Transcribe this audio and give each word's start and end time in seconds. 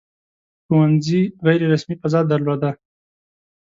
•ښوونځي 0.65 1.21
غیر 1.45 1.61
رسمي 1.73 1.95
فضا 2.01 2.21
درلوده. 2.31 2.71